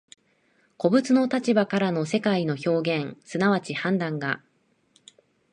[0.77, 4.41] 個物の立場からの世界の表現即ち判断が、